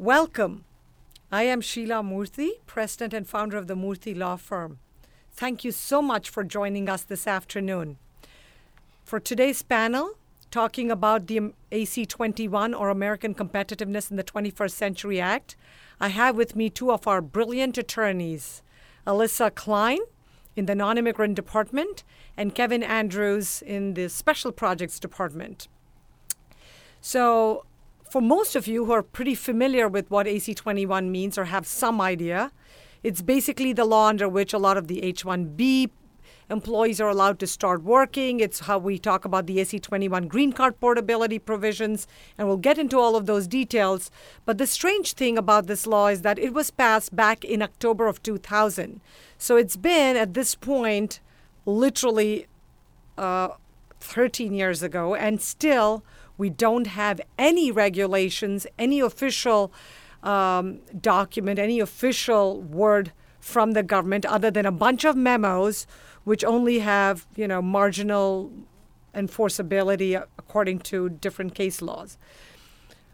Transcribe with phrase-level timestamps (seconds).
[0.00, 0.64] Welcome.
[1.32, 4.78] I am Sheila Murthy, President and founder of the Murthy Law Firm.
[5.32, 7.96] Thank you so much for joining us this afternoon.
[9.04, 10.12] For today's panel,
[10.52, 15.56] talking about the AC 21 or American Competitiveness in the 21st Century Act,
[15.98, 18.62] I have with me two of our brilliant attorneys,
[19.04, 19.98] Alyssa Klein
[20.54, 22.04] in the Non Immigrant Department
[22.36, 25.66] and Kevin Andrews in the Special Projects Department.
[27.00, 27.64] So,
[28.10, 31.66] for most of you who are pretty familiar with what AC 21 means or have
[31.66, 32.52] some idea,
[33.02, 35.90] it's basically the law under which a lot of the H 1B
[36.50, 38.40] employees are allowed to start working.
[38.40, 42.78] It's how we talk about the AC 21 green card portability provisions, and we'll get
[42.78, 44.10] into all of those details.
[44.44, 48.06] But the strange thing about this law is that it was passed back in October
[48.06, 49.00] of 2000.
[49.36, 51.20] So it's been at this point
[51.66, 52.46] literally
[53.16, 53.48] uh,
[54.00, 56.02] 13 years ago, and still
[56.38, 59.72] we don't have any regulations, any official
[60.22, 65.86] um, document, any official word from the government other than a bunch of memos
[66.24, 68.52] which only have, you know, marginal
[69.14, 72.18] enforceability according to different case laws.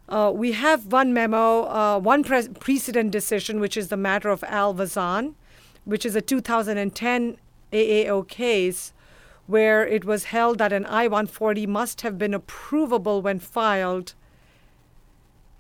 [0.08, 4.42] Uh, we have one memo, uh, one pre- precedent decision, which is the matter of
[4.44, 5.34] Al Wazzan,
[5.84, 7.36] which is a 2010
[7.72, 8.92] AAO case
[9.46, 14.14] where it was held that an I 140 must have been approvable when filed.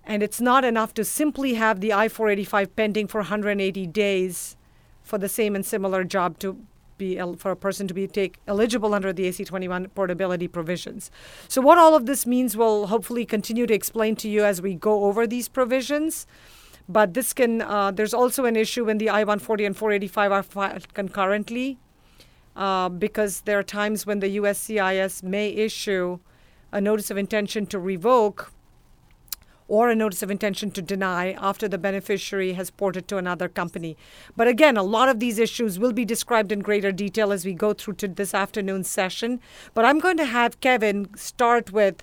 [0.04, 4.56] And it's not enough to simply have the I 485 pending for 180 days
[5.02, 6.58] for the same and similar job to
[6.96, 11.10] be for a person to be take eligible under the AC21 portability provisions.
[11.48, 14.74] So what all of this means we'll hopefully continue to explain to you as we
[14.74, 16.26] go over these provisions.
[16.88, 20.94] But this can uh, there's also an issue when the I-140 and 485 are filed
[20.94, 21.78] concurrently
[22.56, 26.18] uh, because there are times when the USCIS may issue
[26.72, 28.52] a notice of intention to revoke
[29.66, 33.96] or a notice of intention to deny after the beneficiary has ported to another company.
[34.36, 37.54] But again, a lot of these issues will be described in greater detail as we
[37.54, 39.40] go through to this afternoon's session.
[39.72, 42.02] But I'm going to have Kevin start with.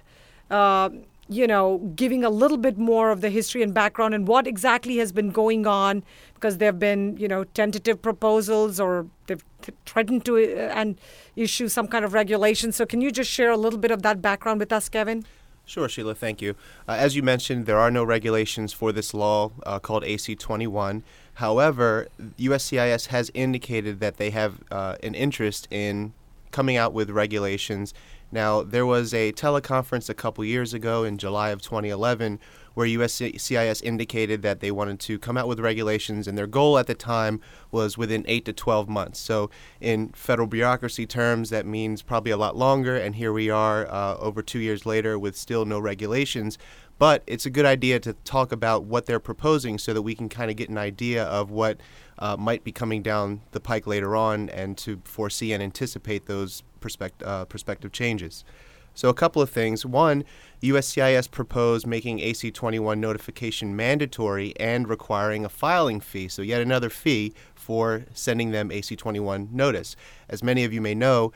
[0.49, 0.89] Uh,
[1.31, 4.97] you know, giving a little bit more of the history and background and what exactly
[4.97, 6.03] has been going on,
[6.33, 9.43] because there have been, you know, tentative proposals or they've
[9.85, 10.99] threatened to uh, and
[11.37, 12.73] issue some kind of regulation.
[12.73, 15.23] So, can you just share a little bit of that background with us, Kevin?
[15.65, 16.55] Sure, Sheila, thank you.
[16.85, 21.03] Uh, as you mentioned, there are no regulations for this law uh, called AC 21.
[21.35, 26.13] However, USCIS has indicated that they have uh, an interest in
[26.51, 27.93] coming out with regulations
[28.31, 32.39] now, there was a teleconference a couple years ago in July of 2011
[32.73, 36.87] where USCIS indicated that they wanted to come out with regulations, and their goal at
[36.87, 39.19] the time was within 8 to 12 months.
[39.19, 39.49] So,
[39.81, 44.15] in federal bureaucracy terms, that means probably a lot longer, and here we are uh,
[44.15, 46.57] over two years later with still no regulations.
[46.97, 50.29] But it's a good idea to talk about what they're proposing so that we can
[50.29, 51.81] kind of get an idea of what
[52.21, 56.63] uh, might be coming down the pike later on and to foresee and anticipate those
[56.79, 58.45] perspect- uh, prospective changes.
[58.93, 59.85] So, a couple of things.
[59.85, 60.25] One,
[60.61, 66.89] USCIS proposed making AC 21 notification mandatory and requiring a filing fee, so yet another
[66.89, 69.95] fee for sending them AC 21 notice.
[70.29, 71.31] As many of you may know,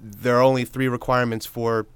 [0.00, 1.86] there are only three requirements for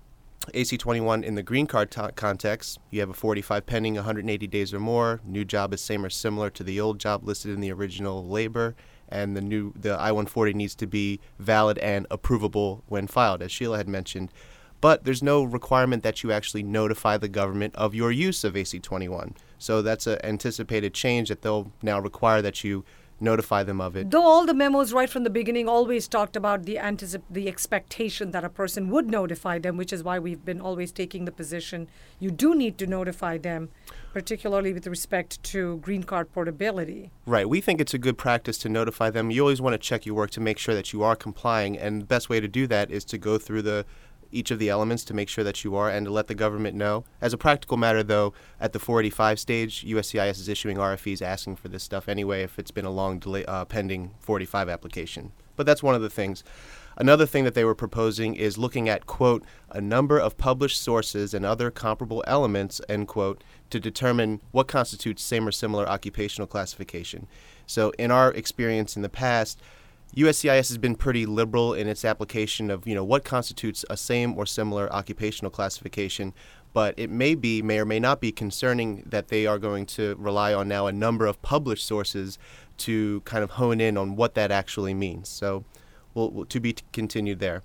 [0.55, 2.79] AC 21 in the green card t- context.
[2.91, 6.51] You have a 45 pending 180 days or more, new job is same or similar
[6.51, 8.75] to the old job listed in the original labor,
[9.09, 13.79] and the new the I-140 needs to be valid and approvable when filed, as Sheila
[13.79, 14.31] had mentioned.
[14.81, 19.37] But there's no requirement that you actually notify the government of your use of AC-21.
[19.59, 22.85] So that's an anticipated change that they'll now require that you
[23.21, 24.11] notify them of it.
[24.11, 28.31] Though all the memos right from the beginning always talked about the anticip- the expectation
[28.31, 31.89] that a person would notify them, which is why we've been always taking the position
[32.21, 33.69] you do need to notify them
[34.13, 37.11] particularly with respect to green card portability.
[37.27, 37.49] Right.
[37.49, 39.31] We think it's a good practice to notify them.
[39.31, 42.03] You always want to check your work to make sure that you are complying, and
[42.03, 43.85] the best way to do that is to go through the
[44.33, 46.77] each of the elements to make sure that you are and to let the government
[46.77, 47.05] know.
[47.21, 51.69] As a practical matter, though, at the 485 stage, USCIS is issuing RFEs asking for
[51.69, 55.33] this stuff anyway if it's been a long delay, uh, pending 45 application.
[55.57, 56.45] But that's one of the things.
[56.97, 61.33] Another thing that they were proposing is looking at, quote, a number of published sources
[61.33, 67.29] and other comparable elements, end quote, to determine what constitutes same or similar occupational classification.
[67.67, 69.61] So, in our experience in the past,
[70.17, 74.37] USCIS has been pretty liberal in its application of, you know, what constitutes a same
[74.37, 76.33] or similar occupational classification,
[76.73, 80.17] but it may be, may or may not be concerning that they are going to
[80.19, 82.39] rely on now a number of published sources
[82.79, 85.29] to kind of hone in on what that actually means.
[85.29, 85.65] So,
[86.15, 87.63] we'll, we'll to be continued there.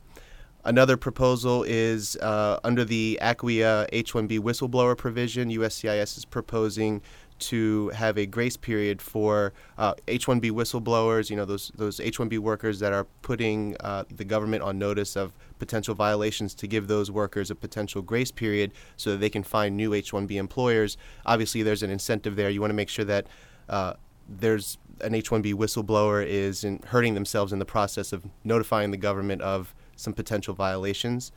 [0.66, 5.50] Another proposal is uh, under the ACWIA H-1B whistleblower provision.
[5.50, 7.02] USCIS is proposing
[7.40, 11.30] to have a grace period for uh, H-1B whistleblowers.
[11.30, 15.34] You know those those H-1B workers that are putting uh, the government on notice of
[15.60, 19.78] potential violations to give those workers a potential grace period so that they can find
[19.78, 20.98] new H-1B employers.
[21.26, 22.50] Obviously, there's an incentive there.
[22.50, 23.28] You want to make sure that
[23.70, 23.94] uh,
[24.28, 29.42] there's an H-1B whistleblower is in hurting themselves in the process of notifying the government
[29.42, 31.32] of some potential violations.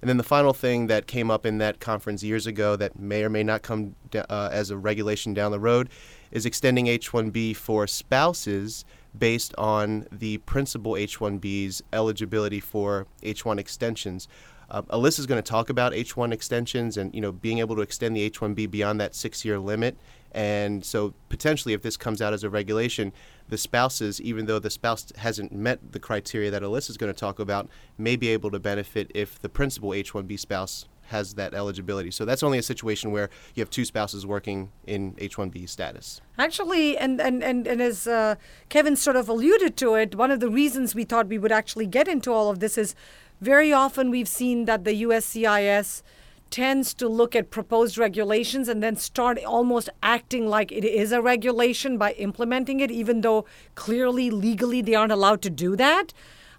[0.00, 3.24] And then the final thing that came up in that conference years ago that may
[3.24, 5.88] or may not come uh, as a regulation down the road
[6.30, 8.84] is extending H 1B for spouses
[9.18, 14.28] based on the principal H 1B's eligibility for H 1 extensions.
[14.68, 17.76] Uh, Alyssa is going to talk about H 1 extensions and you know being able
[17.76, 19.96] to extend the H 1B beyond that six year limit.
[20.32, 23.12] And so potentially, if this comes out as a regulation,
[23.48, 27.18] the spouses, even though the spouse hasn't met the criteria that Alyssa is going to
[27.18, 31.54] talk about, may be able to benefit if the principal H 1B spouse has that
[31.54, 32.10] eligibility.
[32.10, 36.20] So that's only a situation where you have two spouses working in H-1B status.
[36.38, 38.34] Actually, and and and, and as uh,
[38.68, 41.86] Kevin sort of alluded to it, one of the reasons we thought we would actually
[41.86, 42.94] get into all of this is
[43.40, 46.02] very often we've seen that the USCIS
[46.50, 51.20] tends to look at proposed regulations and then start almost acting like it is a
[51.20, 53.44] regulation by implementing it, even though
[53.74, 56.12] clearly legally they aren't allowed to do that.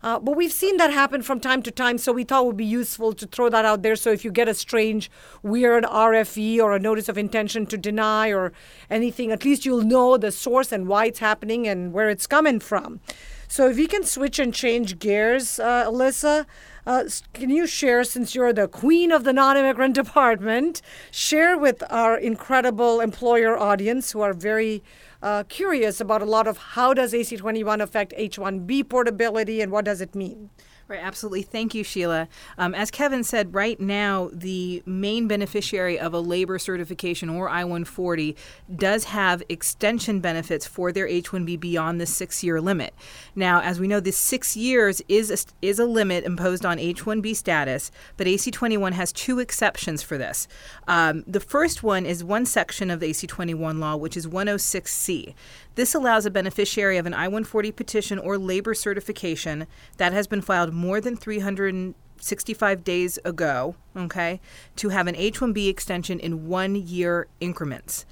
[0.04, 2.57] Uh, but we've seen that happen from time to time, so we thought it would
[2.57, 3.95] be useful to throw that out there.
[3.95, 5.10] So if you get a strange,
[5.42, 8.54] weird RFE or a notice of intention to deny or
[8.90, 12.60] anything, at least you'll know the source and why it's happening and where it's coming
[12.60, 13.00] from.
[13.48, 16.45] So if you can switch and change gears, uh, Alyssa,
[16.88, 17.04] uh,
[17.34, 20.81] can you share, since you're the queen of the non immigrant department,
[21.12, 24.81] share with our incredible employer audience who are very
[25.22, 30.00] uh, curious about a lot of how does AC21 affect H1B portability and what does
[30.00, 30.50] it mean?
[30.89, 31.42] Right, absolutely.
[31.42, 32.30] Thank you, Sheila.
[32.57, 37.66] Um, as Kevin said, right now, the main beneficiary of a labor certification or I
[37.66, 38.38] 140
[38.74, 42.94] does have extension benefits for their H 1B beyond the six year limit.
[43.36, 47.04] Now, as we know, this six years is a, is a limit imposed on H
[47.04, 50.48] 1B status, but AC 21 has two exceptions for this.
[50.88, 55.33] Um, the first one is one section of the AC 21 law, which is 106C.
[55.77, 60.41] This allows a beneficiary of an I 140 petition or labor certification that has been
[60.41, 64.41] filed more than 365 days ago, okay,
[64.77, 68.07] to have an H 1B extension in one year increments.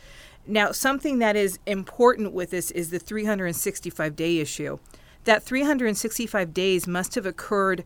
[0.45, 4.77] Now, something that is important with this is the 365 day issue.
[5.23, 7.83] That 365 days must have occurred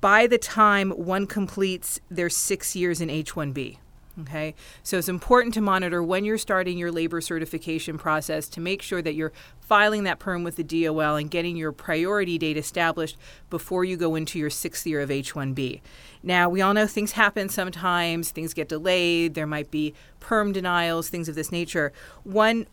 [0.00, 3.78] by the time one completes their six years in H 1B.
[4.18, 8.80] Okay, so it's important to monitor when you're starting your labor certification process to make
[8.80, 13.18] sure that you're filing that perm with the DOL and getting your priority date established
[13.50, 15.82] before you go into your sixth year of H 1B.
[16.22, 21.10] Now, we all know things happen sometimes, things get delayed, there might be perm denials,
[21.10, 21.92] things of this nature.
[22.24, 22.66] One,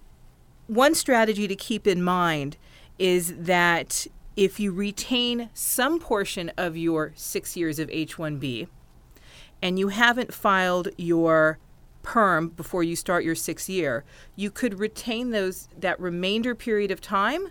[0.67, 2.55] one strategy to keep in mind
[2.97, 4.07] is that
[4.37, 8.69] if you retain some portion of your six years of H 1B,
[9.63, 11.57] and you haven't filed your
[12.01, 14.03] perm before you start your sixth year,
[14.35, 17.47] you could retain those that remainder period of time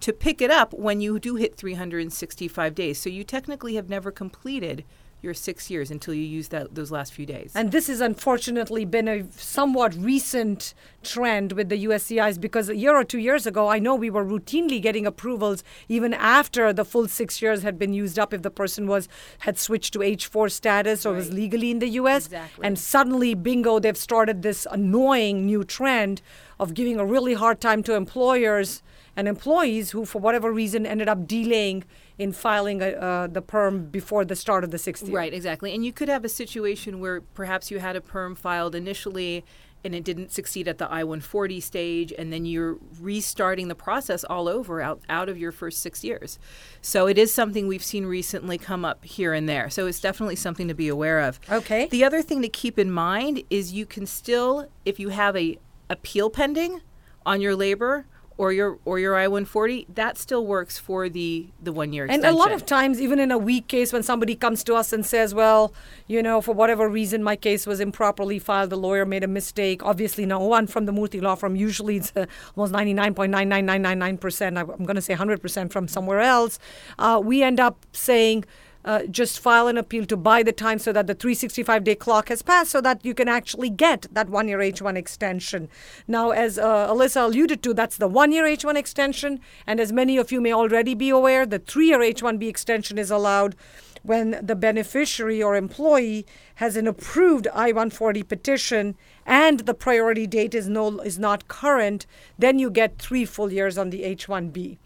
[0.00, 2.98] to pick it up when you do hit 365 days.
[2.98, 4.86] So you technically have never completed
[5.22, 7.52] your six years until you use that those last few days.
[7.54, 12.96] And this has unfortunately been a somewhat recent trend with the USCIS because a year
[12.96, 17.08] or two years ago, I know we were routinely getting approvals even after the full
[17.08, 19.08] six years had been used up if the person was
[19.40, 21.18] had switched to H4 status or right.
[21.18, 22.26] was legally in the US.
[22.26, 22.66] Exactly.
[22.66, 26.22] And suddenly, bingo, they've started this annoying new trend
[26.58, 28.82] of giving a really hard time to employers
[29.16, 31.84] and employees who, for whatever reason, ended up delaying
[32.20, 35.16] in filing a, uh, the perm before the start of the sixth year.
[35.16, 35.74] Right, exactly.
[35.74, 39.42] And you could have a situation where perhaps you had a perm filed initially
[39.82, 44.24] and it didn't succeed at the I 140 stage, and then you're restarting the process
[44.24, 46.38] all over out, out of your first six years.
[46.82, 49.70] So it is something we've seen recently come up here and there.
[49.70, 51.40] So it's definitely something to be aware of.
[51.50, 51.88] Okay.
[51.88, 55.58] The other thing to keep in mind is you can still, if you have a
[55.88, 56.82] appeal pending
[57.24, 58.04] on your labor,
[58.40, 62.24] or your or your I-140, that still works for the the one year extension.
[62.24, 64.94] And a lot of times, even in a weak case, when somebody comes to us
[64.94, 65.74] and says, "Well,
[66.06, 69.84] you know, for whatever reason, my case was improperly filed, the lawyer made a mistake."
[69.84, 71.54] Obviously, no one from the Murthy law firm.
[71.54, 72.24] Usually, it's uh,
[72.56, 74.56] almost 99.99999 percent.
[74.56, 76.58] I'm going to say 100 percent from somewhere else.
[76.98, 78.46] Uh, we end up saying
[78.84, 82.28] uh, just file an appeal to buy the time so that the 365 day clock
[82.28, 85.68] has passed so that you can actually get that one year H1 extension.
[86.08, 89.40] Now, as uh, Alyssa alluded to, that's the one year H1 extension.
[89.66, 93.10] And as many of you may already be aware, the three year H1B extension is
[93.10, 93.54] allowed
[94.02, 98.96] when the beneficiary or employee has an approved I-140 petition
[99.26, 102.06] and the priority date is no is not current,
[102.38, 104.78] then you get three full years on the H-1B.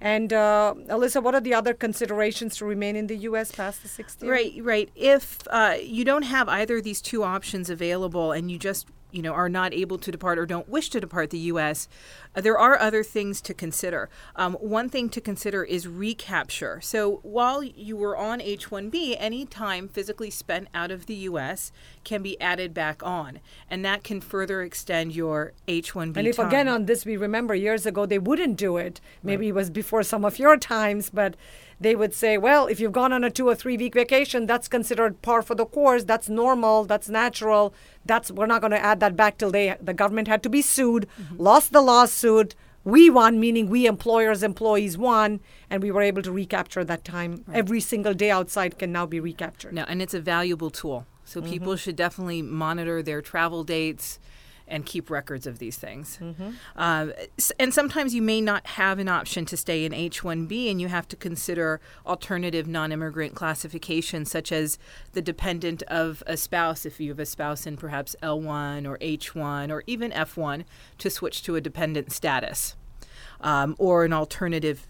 [0.00, 3.52] And uh, Alyssa, what are the other considerations to remain in the U.S.
[3.52, 4.32] past the sixth year?
[4.32, 4.90] Right, right.
[4.94, 9.22] If uh, you don't have either of these two options available and you just you
[9.22, 11.88] know are not able to depart or don't wish to depart the U.S.,
[12.34, 14.10] uh, there are other things to consider.
[14.34, 16.80] Um, one thing to consider is recapture.
[16.82, 21.70] So while you were on H-1B, any time physically spent out of the U.S.
[22.02, 23.38] can be added back on,
[23.70, 26.16] and that can further extend your H-1B.
[26.16, 26.48] And if time.
[26.48, 29.00] again on this we remember years ago they wouldn't do it.
[29.22, 29.50] Maybe right.
[29.50, 31.36] it was before some of your times, but
[31.84, 34.68] they would say, well, if you've gone on a two or three week vacation, that's
[34.68, 36.04] considered par for the course.
[36.04, 36.84] That's normal.
[36.84, 37.74] That's natural.
[38.06, 40.62] That's we're not going to add that back till they the government had to be
[40.62, 41.36] sued, mm-hmm.
[41.36, 42.54] lost the lawsuit.
[42.84, 47.44] We won, meaning we employers, employees won, and we were able to recapture that time.
[47.46, 47.58] Right.
[47.58, 49.72] Every single day outside can now be recaptured.
[49.72, 51.06] No, and it's a valuable tool.
[51.24, 51.50] So mm-hmm.
[51.50, 54.18] people should definitely monitor their travel dates
[54.66, 56.18] and keep records of these things.
[56.20, 56.50] Mm-hmm.
[56.76, 57.08] Uh,
[57.58, 60.88] and sometimes you may not have an option to stay in H 1B, and you
[60.88, 64.78] have to consider alternative non immigrant classifications, such as
[65.12, 69.70] the dependent of a spouse, if you have a spouse in perhaps L1 or H1
[69.70, 70.64] or even F1,
[70.98, 72.76] to switch to a dependent status,
[73.40, 74.86] um, or an alternative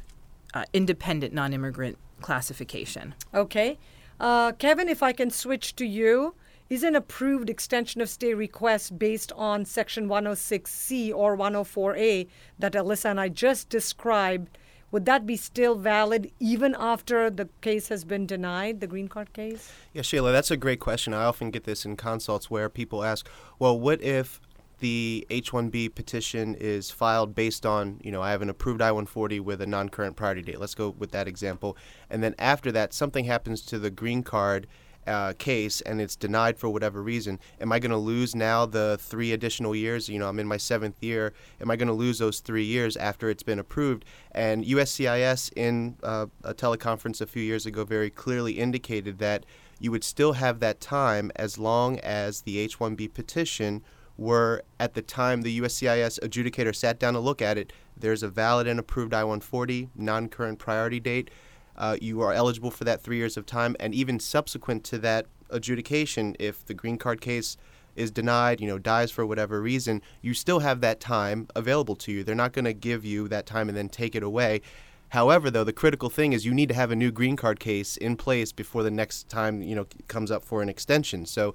[0.55, 3.15] uh, independent non immigrant classification.
[3.35, 3.79] Okay.
[4.21, 6.35] Uh, Kevin, if I can switch to you
[6.75, 12.29] is an approved extension of stay request based on Section 106C or 104A
[12.59, 14.59] that Alyssa and I just described,
[14.91, 19.33] would that be still valid even after the case has been denied, the green card
[19.33, 19.73] case?
[19.93, 21.15] Yeah, Sheila, that's a great question.
[21.15, 23.29] I often get this in consults where people ask,
[23.59, 24.41] well, what if
[24.81, 29.63] the H-1B petition is filed based on, you know, I have an approved I-140 with
[29.63, 30.61] a non-current priority date.
[30.61, 31.77] Let's go with that example.
[32.11, 34.67] And then after that, something happens to the green card
[35.07, 38.99] uh, case and it's denied for whatever reason, am I going to lose now the
[39.01, 40.09] three additional years?
[40.09, 41.33] You know, I'm in my seventh year.
[41.61, 44.05] Am I going to lose those three years after it's been approved?
[44.33, 49.45] And USCIS, in uh, a teleconference a few years ago, very clearly indicated that
[49.79, 53.83] you would still have that time as long as the H 1B petition
[54.17, 58.29] were at the time the USCIS adjudicator sat down to look at it, there's a
[58.29, 61.31] valid and approved I 140 non current priority date
[61.77, 65.27] uh, you are eligible for that three years of time, and even subsequent to that
[65.51, 67.57] adjudication, if the green card case
[67.97, 72.13] is denied, you know, dies for whatever reason, you still have that time available to
[72.13, 72.25] you.
[72.25, 74.63] They're not going to give you that time and then take it away.
[75.11, 77.97] However, though, the critical thing is you need to have a new green card case
[77.97, 81.25] in place before the next time, you know, comes up for an extension.
[81.25, 81.55] So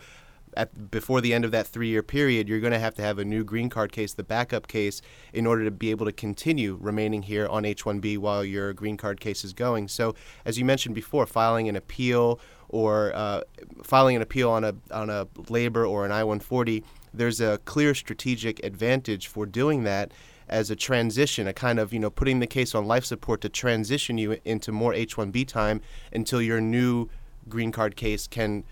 [0.56, 3.26] at before the end of that three-year period, you're going to have to have a
[3.26, 5.02] new green card case, the backup case,
[5.34, 9.20] in order to be able to continue remaining here on H-1B while your green card
[9.20, 9.88] case is going.
[9.88, 10.16] So,
[10.46, 12.40] as you mentioned before, filing an appeal
[12.70, 13.42] or uh,
[13.84, 18.64] filing an appeal on a on a labor or an I-140, there's a clear strategic
[18.64, 20.12] advantage for doing that
[20.48, 23.50] as a transition, a kind of you know putting the case on life support to
[23.50, 27.10] transition you into more H-1B time until your new
[27.48, 28.64] green card case can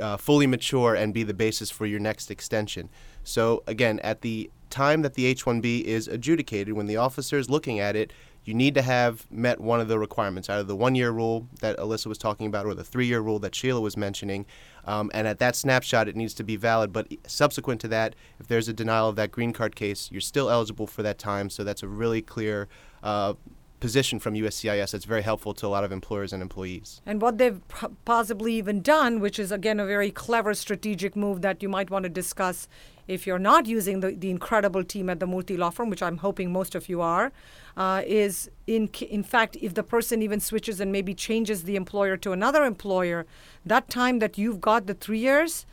[0.00, 2.88] uh, fully mature and be the basis for your next extension.
[3.24, 7.48] So, again, at the time that the H 1B is adjudicated, when the officer is
[7.50, 8.12] looking at it,
[8.46, 11.76] you need to have met one of the requirements, either the one year rule that
[11.78, 14.46] Alyssa was talking about or the three year rule that Sheila was mentioning.
[14.84, 16.92] Um, and at that snapshot, it needs to be valid.
[16.92, 20.48] But subsequent to that, if there's a denial of that green card case, you're still
[20.48, 21.50] eligible for that time.
[21.50, 22.68] So that's a really clear
[23.02, 23.34] uh,
[23.80, 27.00] position from USCIS that's very helpful to a lot of employers and employees.
[27.04, 31.42] And what they've p- possibly even done, which is again a very clever strategic move
[31.42, 32.68] that you might want to discuss
[33.06, 36.18] if you're not using the, the incredible team at the Murthy Law Firm, which I'm
[36.18, 37.32] hoping most of you are,
[37.76, 42.16] uh, is in in fact if the person even switches and maybe changes the employer
[42.18, 43.26] to another employer,
[43.64, 45.66] that time that you've got the three years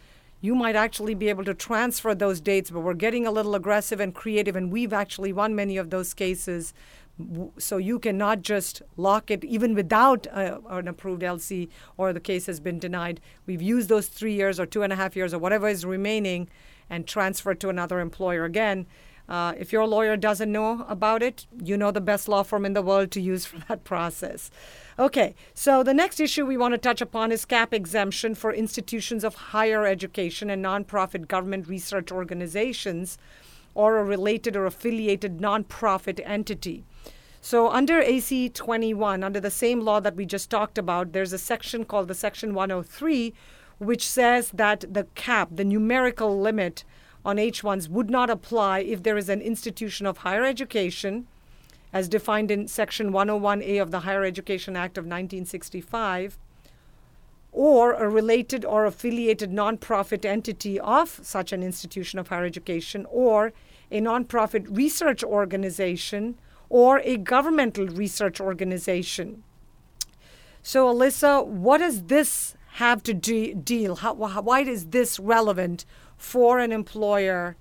[0.44, 4.02] you might actually be able to transfer those dates, but we're getting a little aggressive
[4.02, 6.74] and creative, and we've actually won many of those cases
[7.58, 12.48] so you cannot just lock it even without uh, an approved LC or the case
[12.48, 13.22] has been denied.
[13.46, 16.50] We've used those three years or two and a half years or whatever is remaining
[16.90, 18.88] and transfer to another employer again.
[19.28, 22.74] Uh, if your lawyer doesn't know about it, you know the best law firm in
[22.74, 24.52] the world to use for that process.
[25.00, 29.24] Okay, so the next issue we want to touch upon is cap exemption for institutions
[29.24, 33.18] of higher education and nonprofit government research organizations
[33.76, 36.84] or a related or affiliated nonprofit entity.
[37.42, 41.38] So, under AC 21, under the same law that we just talked about, there's a
[41.38, 43.34] section called the Section 103,
[43.80, 46.86] which says that the cap, the numerical limit
[47.26, 51.28] on H1s, would not apply if there is an institution of higher education,
[51.92, 56.38] as defined in Section 101A of the Higher Education Act of 1965,
[57.52, 63.54] or a related or affiliated nonprofit entity of such an institution of higher education, or
[63.92, 66.36] a nonprofit research organization
[66.74, 69.44] or a governmental research organization.
[70.64, 73.98] So, Alyssa, what does this have to de- deal?
[73.98, 75.86] How, why is this relevant
[76.24, 77.58] for an employer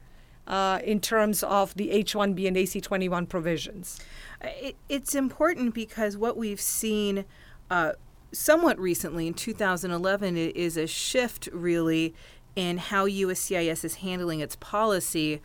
[0.47, 4.01] uh, in terms of the H 1B and AC 21 provisions?
[4.41, 7.25] It, it's important because what we've seen
[7.71, 7.93] uh,
[8.31, 12.15] somewhat recently in 2011 is a shift, really,
[12.55, 15.41] in how USCIS is handling its policy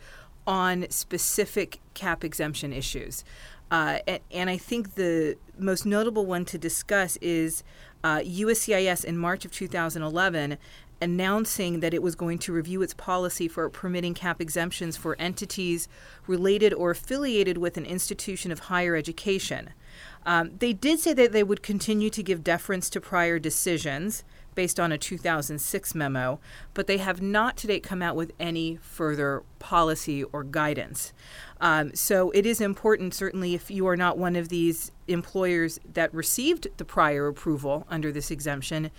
[0.46, 3.24] on specific cap exemption issues.
[3.70, 7.62] Uh, and, and, I think the most notable one to discuss is
[8.02, 10.56] uh, USCIS in March of 2011
[11.00, 15.88] announcing that it was going to review its policy for permitting cap exemptions for entities
[16.26, 19.70] related or affiliated with an institution of higher education.
[20.26, 24.24] Um, they did say that they would continue to give deference to prior decisions
[24.58, 26.40] based on a 2006 memo,
[26.74, 31.12] but they have not to date come out with any further policy or guidance.
[31.60, 36.12] Um, so it is important, certainly, if you are not one of these employers that
[36.12, 38.90] received the prior approval under this exemption,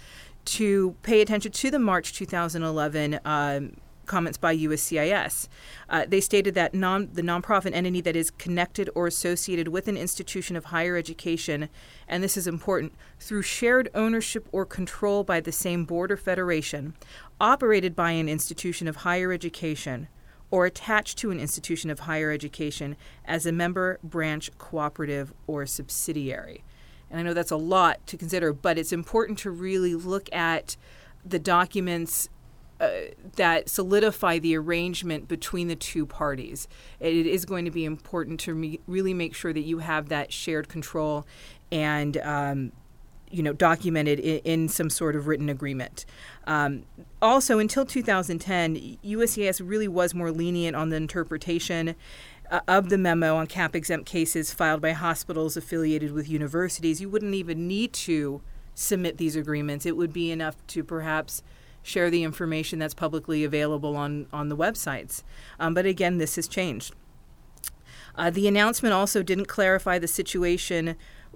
[0.52, 3.76] to pay attention to the March 2011 um,
[4.10, 5.48] comments by USCIS.
[5.88, 9.96] Uh, they stated that non, the nonprofit entity that is connected or associated with an
[9.96, 11.70] institution of higher education,
[12.08, 16.96] and this is important, through shared ownership or control by the same board or federation,
[17.40, 20.08] operated by an institution of higher education,
[20.52, 26.64] or attached to an institution of higher education as a member, branch, cooperative, or subsidiary.
[27.10, 30.78] And I know that's a lot to consider, but it's important to really look at
[31.26, 32.30] the documents
[32.80, 32.90] uh,
[33.36, 36.68] that solidify the arrangement between the two parties.
[37.02, 40.70] It is going to be important to really make sure that you have that shared
[40.70, 41.28] control
[41.74, 42.72] and um,
[43.30, 46.06] you know documented in, in, some sort of written agreement.
[46.48, 46.84] Um,
[47.22, 51.96] also, until 2010, USCIS really was more lenient on the interpretation
[52.50, 57.02] uh, of the memo on cap exempt cases filed by hospitals affiliated with universities.
[57.02, 58.42] You wouldn't even need to
[58.74, 59.86] submit these agreements.
[59.86, 61.44] It would be enough to perhaps
[61.84, 65.24] share the information that's publicly available on, on the websites.
[65.60, 66.94] Um, but again, this has changed.
[68.16, 70.96] Uh, the announcement also didn't clarify the situation,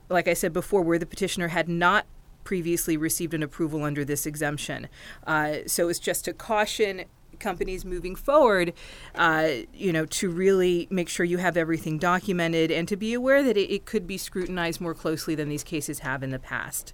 [0.09, 2.05] like I said before, where the petitioner had not
[2.43, 4.87] previously received an approval under this exemption.
[5.25, 7.05] Uh, so it's just to caution
[7.43, 8.73] companies moving forward,
[9.15, 13.43] uh, you know, to really make sure you have everything documented and to be aware
[13.43, 16.93] that it, it could be scrutinized more closely than these cases have in the past.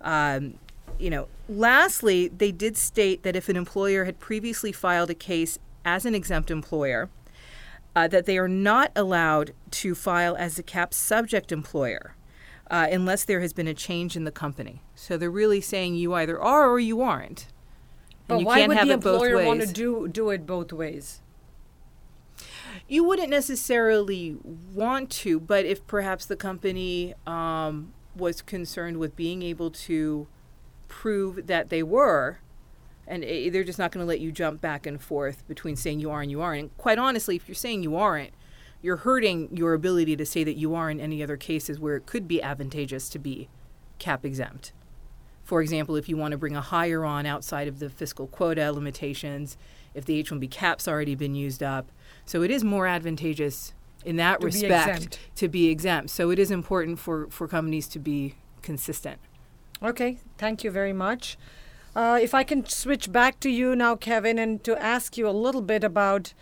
[0.00, 0.58] Um,
[0.98, 5.58] you know, lastly, they did state that if an employer had previously filed a case
[5.84, 7.08] as an exempt employer,
[7.94, 12.14] uh, that they are not allowed to file as a cap subject employer
[12.70, 14.82] uh, unless there has been a change in the company.
[14.94, 17.46] So they're really saying you either are or you aren't.
[18.28, 20.72] And but you why can't would have the employer want to do do it both
[20.72, 21.20] ways?
[22.88, 29.42] You wouldn't necessarily want to, but if perhaps the company um, was concerned with being
[29.42, 30.28] able to
[30.88, 32.38] prove that they were,
[33.06, 36.00] and it, they're just not going to let you jump back and forth between saying
[36.00, 36.60] you are and you aren't.
[36.60, 38.30] And quite honestly, if you're saying you aren't,
[38.82, 42.06] you're hurting your ability to say that you are in any other cases where it
[42.06, 43.48] could be advantageous to be
[43.98, 44.72] cap exempt.
[45.46, 48.72] For example, if you want to bring a hire on outside of the fiscal quota
[48.72, 49.56] limitations,
[49.94, 51.90] if the H 1B cap's already been used up.
[52.24, 53.72] So it is more advantageous
[54.04, 55.18] in that To be respect exempt.
[55.36, 56.10] to be exempt.
[56.10, 59.20] So it is important for, for companies to be consistent.
[59.80, 61.38] Okay, thank you very much.
[61.94, 65.30] Uh, if I can switch back to you now, Kevin, and to ask you a
[65.30, 66.34] little bit about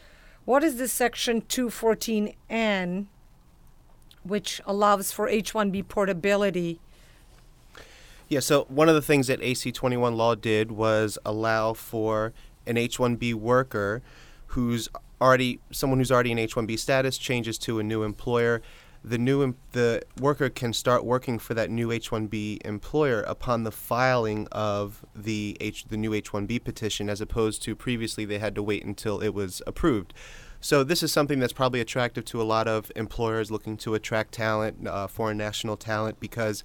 [0.47, 3.07] what is this section 214N,
[4.23, 6.81] which allows for H 1B portability.
[8.35, 12.33] Yeah, so one of the things that AC 21 law did was allow for
[12.67, 14.03] an H 1B worker
[14.49, 14.89] who's
[15.21, 18.61] already someone who's already in H 1B status changes to a new employer.
[19.05, 23.71] The new the worker can start working for that new H 1B employer upon the
[23.71, 28.57] filing of the H the new H 1B petition, as opposed to previously they had
[28.57, 30.13] to wait until it was approved.
[30.61, 34.35] So this is something that's probably attractive to a lot of employers looking to attract
[34.35, 36.65] talent, uh, foreign national talent, because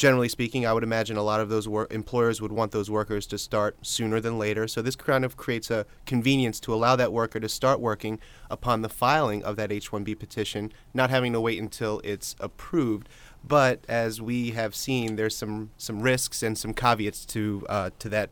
[0.00, 3.26] generally speaking, I would imagine a lot of those wor- employers would want those workers
[3.26, 4.66] to start sooner than later.
[4.66, 8.80] So this kind of creates a convenience to allow that worker to start working upon
[8.80, 13.10] the filing of that H-1B petition, not having to wait until it's approved.
[13.46, 18.08] But as we have seen, there's some some risks and some caveats to uh, to
[18.08, 18.30] that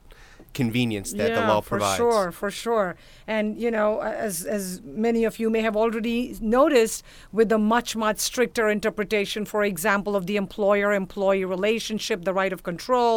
[0.59, 1.99] convenience that yeah, the law provides.
[1.99, 2.89] For sure, for sure.
[3.27, 7.91] And you know, as as many of you may have already noticed, with the much
[8.07, 13.15] much stricter interpretation, for example, of the employer-employee relationship, the right of control,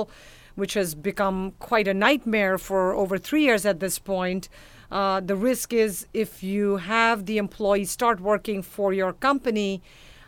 [0.61, 1.37] which has become
[1.69, 4.43] quite a nightmare for over three years at this point.
[4.91, 9.81] Uh, the risk is if you have the employee start working for your company.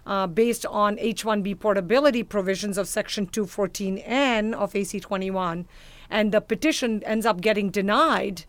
[0.05, 5.65] Uh, based on H-1B portability provisions of Section 214N of AC 21,
[6.09, 8.45] and the petition ends up getting denied,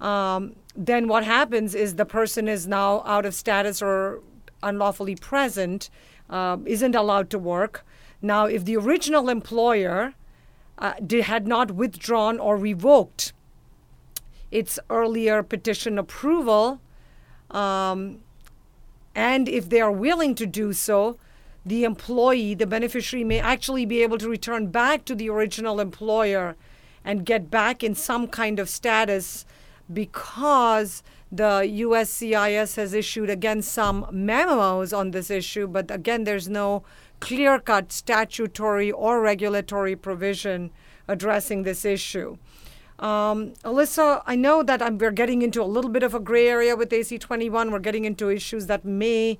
[0.00, 4.20] um, then what happens is the person is now out of status or
[4.62, 5.90] unlawfully present,
[6.30, 7.84] uh, isn't allowed to work.
[8.20, 10.14] Now, if the original employer
[10.78, 13.32] uh, did, had not withdrawn or revoked
[14.50, 16.80] its earlier petition approval,
[17.50, 18.20] um,
[19.14, 21.18] and if they are willing to do so,
[21.66, 26.56] the employee, the beneficiary, may actually be able to return back to the original employer
[27.04, 29.44] and get back in some kind of status
[29.92, 36.84] because the USCIS has issued again some memos on this issue, but again, there's no
[37.20, 40.70] clear cut statutory or regulatory provision
[41.08, 42.36] addressing this issue.
[42.98, 46.46] Um, Alyssa, I know that I'm, we're getting into a little bit of a gray
[46.46, 47.72] area with AC 21.
[47.72, 49.38] We're getting into issues that may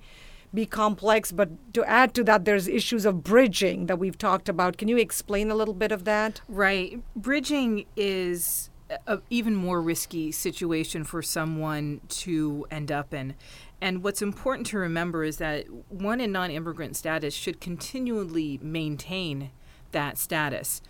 [0.54, 4.76] be complex, but to add to that, there's issues of bridging that we've talked about.
[4.76, 6.40] Can you explain a little bit of that?
[6.48, 7.02] Right.
[7.16, 8.70] Bridging is
[9.06, 13.34] an even more risky situation for someone to end up in.
[13.80, 19.50] And what's important to remember is that one in non immigrant status should continually maintain
[19.92, 20.80] that status.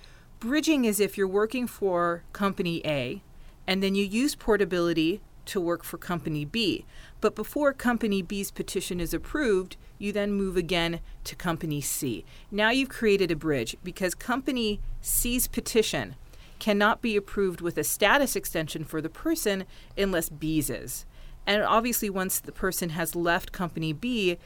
[0.41, 3.23] Bridging is if you're working for company A
[3.67, 6.85] and then you use portability to work for company B.
[7.25, 12.23] But before company B's petition is approved, you then move again to company C.
[12.51, 16.17] Now you've created a bridge because company C's petition
[16.59, 19.65] cannot be approved with a status extension for the person
[19.97, 21.07] unless B's is.
[21.47, 24.37] And obviously, once the person has left company B,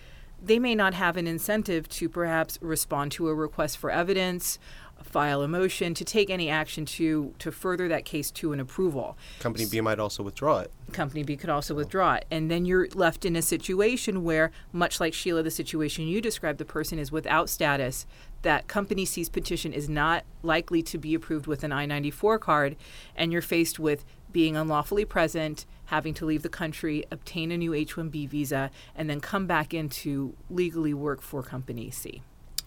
[0.41, 4.57] they may not have an incentive to perhaps respond to a request for evidence
[5.03, 9.17] file a motion to take any action to to further that case to an approval.
[9.41, 10.73] Company B might also withdraw it.
[10.93, 11.79] Company B could also oh.
[11.79, 16.07] withdraw it, and then you're left in a situation where, much like Sheila, the situation
[16.07, 18.07] you described, the person is without status.
[18.43, 22.77] That company C's petition is not likely to be approved with an I-94 card,
[23.17, 27.75] and you're faced with being unlawfully present, having to leave the country, obtain a new
[27.75, 32.23] H-1B visa, and then come back in to legally work for company C.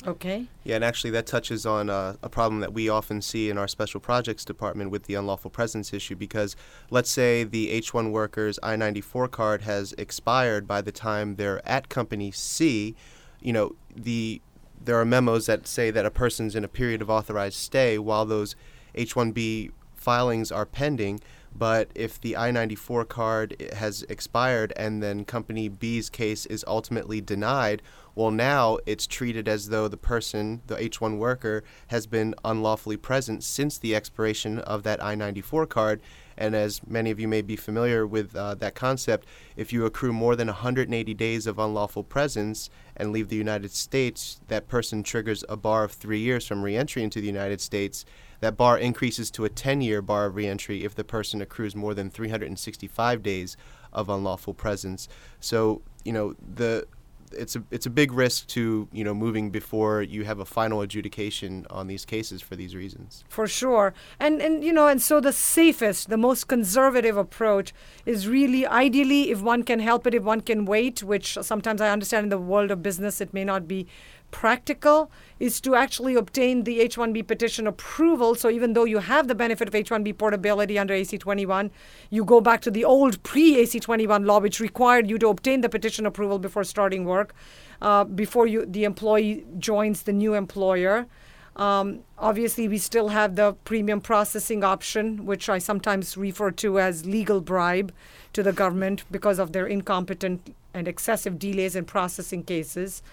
[0.05, 0.47] Okay.
[0.63, 3.67] Yeah, and actually, that touches on uh, a problem that we often see in our
[3.67, 6.15] special projects department with the unlawful presence issue.
[6.15, 6.55] Because
[6.89, 11.67] let's say the H 1 worker's I 94 card has expired by the time they're
[11.67, 12.95] at company C,
[13.41, 14.41] you know, the
[14.83, 18.25] there are memos that say that a person's in a period of authorized stay while
[18.25, 18.55] those
[18.95, 21.19] H 1B filings are pending.
[21.55, 27.19] But if the I 94 card has expired and then company B's case is ultimately
[27.21, 27.81] denied,
[28.15, 32.97] well, now it's treated as though the person, the H 1 worker, has been unlawfully
[32.97, 36.01] present since the expiration of that I 94 card.
[36.37, 40.11] And as many of you may be familiar with uh, that concept, if you accrue
[40.11, 45.45] more than 180 days of unlawful presence and leave the United States, that person triggers
[45.47, 48.05] a bar of three years from reentry into the United States.
[48.39, 51.93] That bar increases to a 10 year bar of reentry if the person accrues more
[51.93, 53.55] than 365 days
[53.93, 55.07] of unlawful presence.
[55.39, 56.87] So, you know, the
[57.33, 60.81] it's a it's a big risk to you know moving before you have a final
[60.81, 63.23] adjudication on these cases for these reasons.
[63.29, 67.73] For sure, and and you know, and so the safest, the most conservative approach
[68.05, 71.89] is really ideally if one can help it, if one can wait, which sometimes I
[71.89, 73.87] understand in the world of business it may not be
[74.31, 78.35] practical is to actually obtain the H-1B petition approval.
[78.35, 81.69] So even though you have the benefit of H-1B portability under AC-21,
[82.09, 86.05] you go back to the old pre-AC-21 law, which required you to obtain the petition
[86.05, 87.33] approval before starting work,
[87.81, 91.07] uh, before you the employee joins the new employer.
[91.55, 97.05] Um, obviously, we still have the premium processing option, which I sometimes refer to as
[97.05, 97.93] legal bribe
[98.33, 103.03] to the government because of their incompetent and excessive delays in processing cases.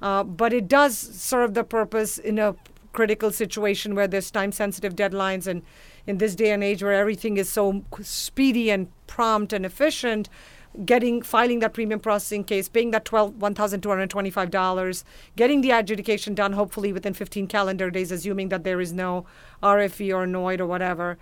[0.00, 2.54] Uh, but it does serve the purpose in a
[2.92, 5.62] critical situation where there's time sensitive deadlines and
[6.06, 10.28] in this day and age where everything is so speedy and prompt and efficient
[10.84, 14.50] getting filing that premium processing case, paying that twelve one thousand two hundred twenty five
[14.50, 15.04] dollars,
[15.36, 19.26] getting the adjudication done hopefully within fifteen calendar days, assuming that there is no
[19.62, 21.18] RFE or NOID or whatever,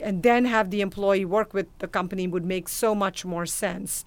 [0.00, 4.04] and then have the employee work with the company would make so much more sense.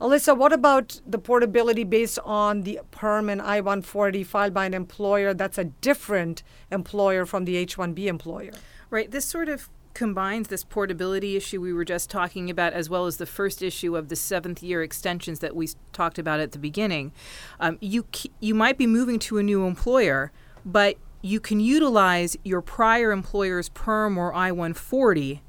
[0.00, 4.74] Alyssa, what about the portability based on the perm and I 140 filed by an
[4.74, 8.52] employer that's a different employer from the H 1B employer?
[8.90, 9.10] Right.
[9.10, 13.16] This sort of combines this portability issue we were just talking about, as well as
[13.16, 17.12] the first issue of the seventh year extensions that we talked about at the beginning.
[17.58, 18.06] Um, you
[18.38, 20.32] you might be moving to a new employer,
[20.66, 25.42] but you can utilize your prior employer's perm or I 140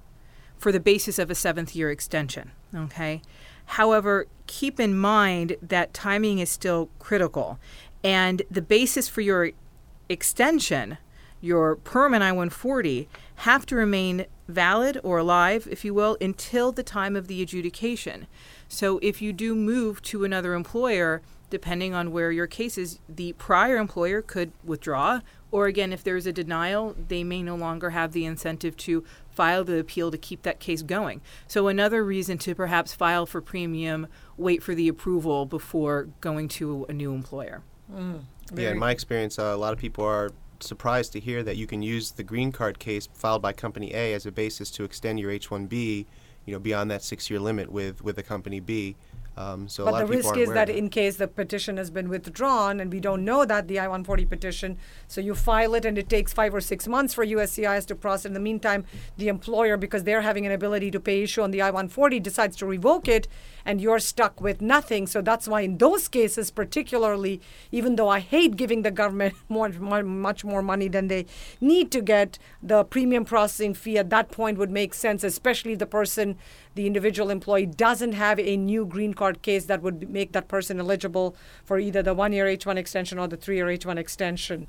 [0.58, 2.52] for the basis of a seventh year extension.
[2.74, 3.22] Okay.
[3.68, 7.60] However, keep in mind that timing is still critical,
[8.04, 9.52] and the basis for your
[10.10, 10.98] extension,
[11.42, 16.72] your perm and I 140, have to remain valid or alive, if you will, until
[16.72, 18.28] the time of the adjudication.
[18.70, 23.34] So if you do move to another employer, depending on where your case is, the
[23.34, 28.12] prior employer could withdraw, or again, if there's a denial, they may no longer have
[28.14, 29.04] the incentive to
[29.38, 31.21] file the appeal to keep that case going.
[31.47, 36.88] So, another reason to perhaps file for premium, wait for the approval before going to
[36.89, 37.62] a new employer.
[37.93, 38.23] Mm,
[38.56, 41.67] yeah, in my experience, uh, a lot of people are surprised to hear that you
[41.67, 45.19] can use the green card case filed by company A as a basis to extend
[45.19, 46.08] your H-1B,
[46.45, 48.95] you know, beyond that six-year limit with with a company B.
[49.38, 52.91] Um, so but the risk is that in case the petition has been withdrawn and
[52.91, 56.56] we don't know that the I-140 petition, so you file it and it takes five
[56.56, 58.26] or six months for USCIS to process.
[58.26, 61.62] In the meantime, the employer, because they're having an ability to pay issue on the
[61.62, 63.28] I-140, decides to revoke it,
[63.63, 65.06] and you're stuck with nothing.
[65.06, 67.39] So that's why in those cases, particularly,
[67.71, 71.28] even though I hate giving the government more, more much more money than they
[71.62, 75.86] need to get, the premium processing fee at that point would make sense, especially the
[75.86, 76.38] person
[76.78, 80.80] the individual employee doesn't have a new green card case that would make that person
[80.80, 81.36] eligible
[81.66, 84.68] for either the one year H1 extension or the three year H1 extension.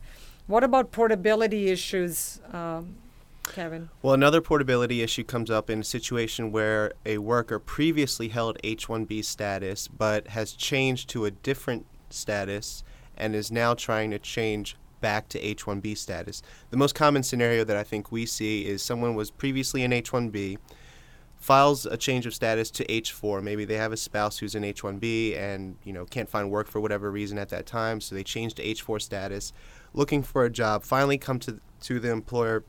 [0.48, 2.40] What about portability issues?
[2.52, 2.96] Um,
[3.44, 3.90] Kevin?
[4.02, 8.88] Well, another portability issue comes up in a situation where a worker previously held H
[8.88, 12.82] 1B status but has changed to a different status
[13.16, 16.42] and is now trying to change back to H 1B status.
[16.70, 20.10] The most common scenario that I think we see is someone was previously in H
[20.10, 20.58] 1B,
[21.48, 23.42] files a change of status to H4.
[23.42, 26.78] Maybe they have a spouse who's in H1B and you know can't find work for
[26.78, 29.54] whatever reason at that time, so they change to H4 status,
[29.94, 30.84] looking for a job.
[30.84, 32.64] Finally, come to to the employer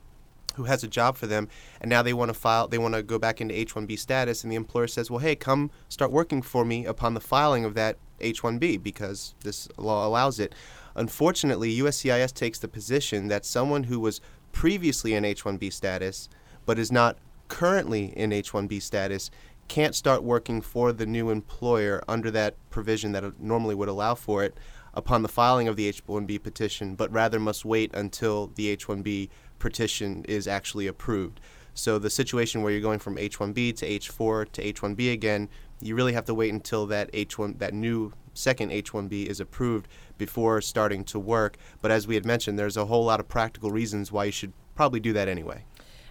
[0.54, 1.46] who has a job for them,
[1.82, 2.68] and now they want to file.
[2.68, 5.70] They want to go back into H1B status, and the employer says, "Well, hey, come
[5.90, 10.54] start working for me upon the filing of that H1B because this law allows it."
[10.94, 16.30] Unfortunately, USCIS takes the position that someone who was previously in H1B status
[16.64, 17.18] but is not
[17.50, 19.30] currently in H 1B status
[19.68, 24.42] can't start working for the new employer under that provision that normally would allow for
[24.42, 24.56] it
[24.94, 28.86] upon the filing of the H 1B petition, but rather must wait until the H
[28.86, 31.40] 1B petition is actually approved.
[31.74, 35.48] So the situation where you're going from H1B to H4 to H1B again,
[35.80, 40.60] you really have to wait until that H1 that new second H1B is approved before
[40.60, 41.56] starting to work.
[41.80, 44.52] But as we had mentioned, there's a whole lot of practical reasons why you should
[44.74, 45.64] probably do that anyway.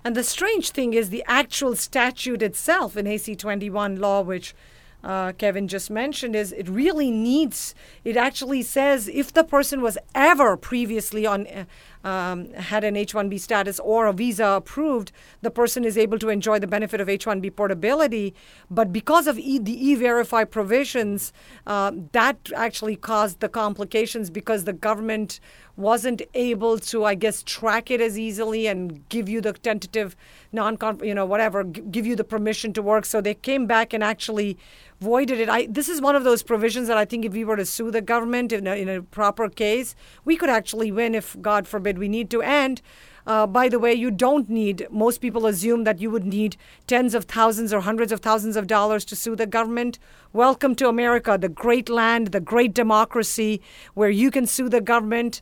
[0.03, 4.55] And the strange thing is the actual statute itself in AC 21 law, which
[5.03, 9.97] uh, Kevin just mentioned, is it really needs, it actually says if the person was
[10.13, 11.65] ever previously on uh,
[12.03, 16.29] um, had an H 1B status or a visa approved, the person is able to
[16.29, 18.33] enjoy the benefit of H 1B portability.
[18.69, 21.33] But because of e- the e verify provisions,
[21.67, 25.39] uh, that actually caused the complications because the government
[25.75, 30.15] wasn't able to, I guess, track it as easily and give you the tentative
[30.51, 33.05] non you know, whatever, g- give you the permission to work.
[33.05, 34.57] So they came back and actually
[34.99, 35.49] voided it.
[35.49, 37.91] I, this is one of those provisions that I think if we were to sue
[37.91, 41.97] the government in a, in a proper case, we could actually win if, God forbid,
[41.97, 42.41] we need to.
[42.41, 42.81] And
[43.25, 46.57] uh, by the way, you don't need, most people assume that you would need
[46.87, 49.99] tens of thousands or hundreds of thousands of dollars to sue the government.
[50.33, 53.61] Welcome to America, the great land, the great democracy,
[53.93, 55.41] where you can sue the government,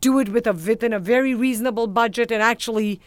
[0.00, 3.00] do it with a, within a very reasonable budget, and actually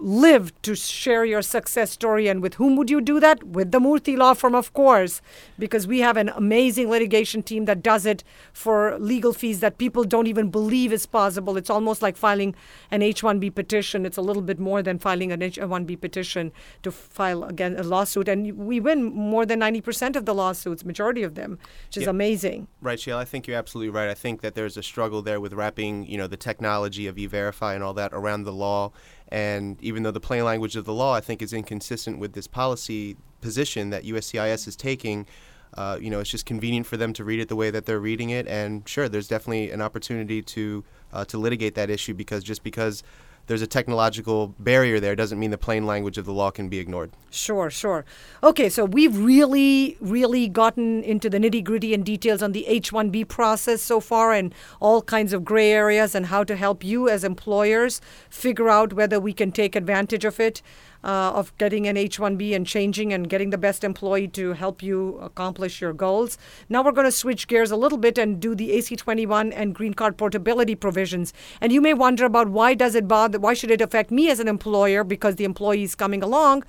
[0.00, 2.28] live to share your success story.
[2.28, 3.44] And with whom would you do that?
[3.44, 5.20] With the Murthy Law Firm, of course,
[5.58, 10.04] because we have an amazing litigation team that does it for legal fees that people
[10.04, 11.56] don't even believe is possible.
[11.56, 12.54] It's almost like filing
[12.90, 14.06] an H 1B petition.
[14.06, 17.82] It's a little bit more than filing an H 1B petition to file again a
[17.82, 18.28] lawsuit.
[18.28, 22.10] And we win more than 90% of the lawsuits, majority of them, which is yeah.
[22.10, 22.68] amazing.
[22.80, 23.20] Right, Sheila.
[23.20, 24.08] I think you're absolutely right.
[24.08, 27.74] I think that there's a struggle there with wrapping, you know, the technology of e-verify
[27.74, 28.92] and all that around the law
[29.30, 32.46] and even though the plain language of the law, I think, is inconsistent with this
[32.46, 35.26] policy, position that USCIS is taking.
[35.74, 38.00] Uh, you know, it's just convenient for them to read it the way that they're
[38.00, 42.42] reading it, and sure, there's definitely an opportunity to uh, to litigate that issue because
[42.42, 43.04] just because
[43.50, 46.78] there's a technological barrier there doesn't mean the plain language of the law can be
[46.78, 47.10] ignored.
[47.32, 48.04] Sure, sure.
[48.44, 52.92] Okay, so we've really, really gotten into the nitty gritty and details on the H
[52.92, 57.08] 1B process so far and all kinds of gray areas and how to help you
[57.08, 60.62] as employers figure out whether we can take advantage of it
[61.04, 64.82] uh, of getting an H 1B and changing and getting the best employee to help
[64.82, 66.38] you accomplish your goals.
[66.68, 69.74] Now we're going to switch gears a little bit and do the AC 21 and
[69.74, 71.32] green card portability provisions.
[71.60, 74.40] And you may wonder about why does it bother, why should it affect me as
[74.40, 76.64] an employer because the employee is coming along?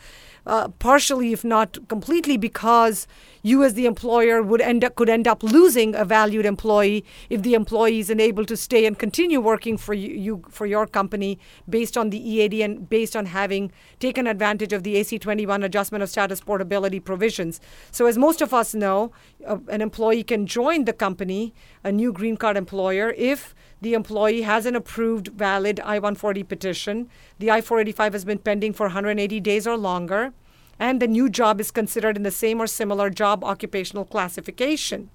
[0.45, 3.07] Uh, partially, if not completely, because
[3.43, 7.41] you as the employer would end up could end up losing a valued employee if
[7.41, 11.39] the employee is unable to stay and continue working for you, you for your company
[11.69, 16.09] based on the EAD and based on having taken advantage of the AC21 adjustment of
[16.09, 17.59] status portability provisions.
[17.91, 19.11] So, as most of us know,
[19.45, 24.43] uh, an employee can join the company, a new green card employer, if the employee
[24.43, 27.09] has an approved valid I 140 petition.
[27.39, 30.33] The I 485 has been pending for 180 days or longer,
[30.79, 35.09] and the new job is considered in the same or similar job occupational classification.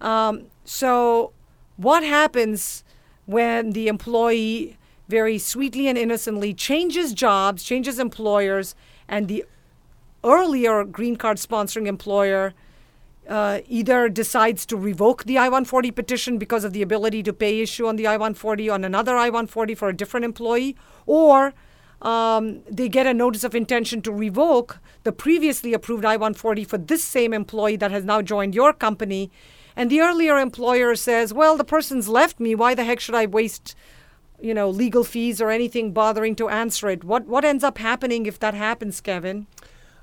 [0.00, 1.32] Um, so,
[1.76, 2.82] what happens
[3.26, 4.76] when the employee
[5.08, 8.74] very sweetly and innocently changes jobs, changes employers,
[9.06, 9.44] and the
[10.22, 12.54] earlier green card sponsoring employer
[13.28, 17.60] uh, either decides to revoke the I 140 petition because of the ability to pay
[17.60, 21.54] issue on the I 140 on another I 140 for a different employee, or
[22.02, 26.78] um, they get a notice of intention to revoke the previously approved I 140 for
[26.78, 29.30] this same employee that has now joined your company.
[29.74, 32.54] And the earlier employer says, well, the person's left me.
[32.54, 33.74] Why the heck should I waste,
[34.40, 37.02] you know, legal fees or anything bothering to answer it?
[37.04, 39.46] What, what ends up happening if that happens, Kevin?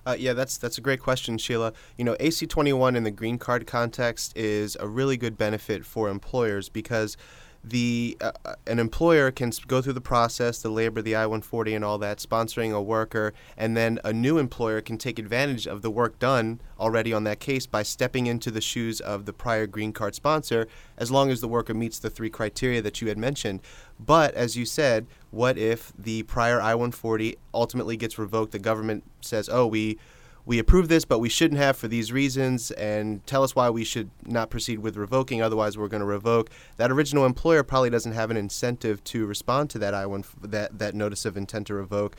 [0.06, 1.74] Uh, yeah, that's that's a great question, Sheila.
[1.98, 6.70] You know, AC21 in the green card context is a really good benefit for employers
[6.70, 7.18] because
[7.64, 11.86] the uh, uh an employer can go through the process, the labor, the I-140, and
[11.86, 15.92] all that, sponsoring a worker, and then a new employer can take advantage of the
[15.92, 19.94] work done already on that case by stepping into the shoes of the prior green
[19.94, 23.60] card sponsor, as long as the worker meets the three criteria that you had mentioned.
[24.00, 28.52] But as you said, what if the prior I-140 ultimately gets revoked?
[28.52, 30.00] The government says, "Oh, we."
[30.46, 33.84] We approve this, but we shouldn't have for these reasons, and tell us why we
[33.84, 35.42] should not proceed with revoking.
[35.42, 36.50] Otherwise, we're going to revoke.
[36.78, 40.80] That original employer probably doesn't have an incentive to respond to that I one that
[40.80, 42.16] that notice of intent to revoke.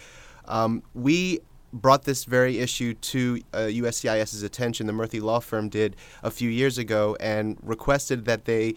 [0.46, 1.40] Um, we
[1.72, 4.87] brought this very issue to uh, USCIS's attention.
[4.87, 8.74] The Murthy law firm did a few years ago and requested that they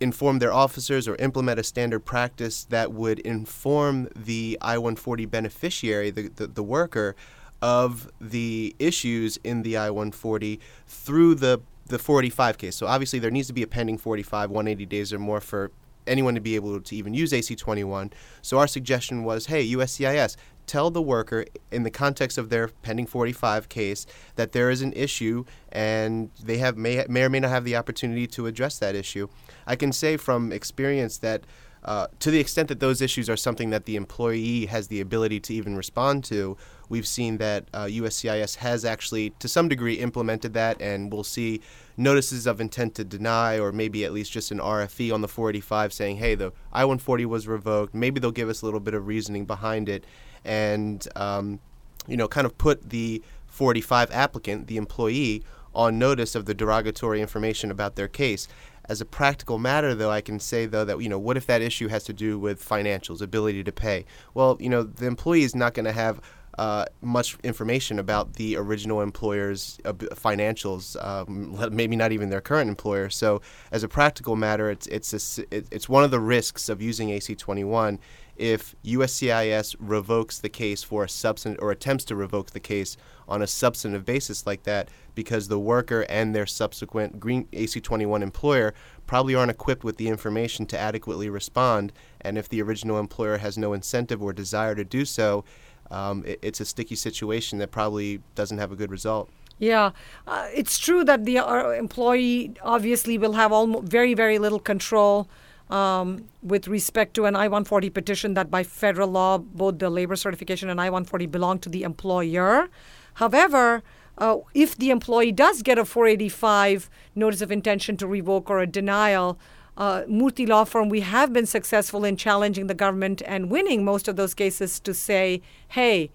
[0.00, 6.10] inform their officers or implement a standard practice that would inform the I 140 beneficiary,
[6.10, 7.16] the, the, the worker,
[7.64, 12.76] of the issues in the I 140 through the the 485 case.
[12.76, 15.70] So obviously there needs to be a pending 45, 180 days or more for
[16.06, 18.12] anyone to be able to even use AC21.
[18.42, 23.06] So our suggestion was, hey, USCIS, tell the worker in the context of their pending
[23.06, 27.50] 45 case that there is an issue and they have may, may or may not
[27.50, 29.28] have the opportunity to address that issue.
[29.66, 31.44] I can say from experience that
[31.84, 35.38] uh, to the extent that those issues are something that the employee has the ability
[35.40, 36.56] to even respond to,
[36.88, 41.60] we've seen that uh, USCIS has actually, to some degree, implemented that, and we'll see
[41.96, 45.92] notices of intent to deny, or maybe at least just an RFE on the 485
[45.92, 47.94] saying, hey, the I 140 was revoked.
[47.94, 50.04] Maybe they'll give us a little bit of reasoning behind it,
[50.44, 51.60] and, um,
[52.06, 55.44] you know, kind of put the 45 applicant, the employee,
[55.74, 58.46] on notice of the derogatory information about their case.
[58.86, 61.62] As a practical matter, though, I can say though that you know what if that
[61.62, 64.04] issue has to do with financials, ability to pay?
[64.34, 66.20] Well, you know the employee is not going to have
[66.58, 72.68] uh, much information about the original employer's uh, financials, um, maybe not even their current
[72.68, 73.10] employer.
[73.10, 73.40] So,
[73.72, 77.98] as a practical matter, it's it's a, it's one of the risks of using AC21
[78.36, 82.96] if USCIS revokes the case for a substantive or attempts to revoke the case
[83.28, 88.74] on a substantive basis like that because the worker and their subsequent green AC21 employer
[89.06, 93.56] probably aren't equipped with the information to adequately respond and if the original employer has
[93.56, 95.44] no incentive or desire to do so
[95.90, 99.28] um, it, it's a sticky situation that probably doesn't have a good result.
[99.58, 99.92] Yeah,
[100.26, 103.52] uh, it's true that the uh, employee obviously will have
[103.84, 105.28] very, very little control
[105.70, 110.16] um, with respect to an I 140 petition that by federal law, both the labor
[110.16, 112.68] certification and I 140 belong to the employer.
[113.14, 113.82] However,
[114.18, 118.66] uh, if the employee does get a 485 notice of intention to revoke or a
[118.66, 119.38] denial,
[119.76, 124.08] uh, Murthy Law Firm, we have been successful in challenging the government and winning most
[124.08, 126.10] of those cases to say, hey,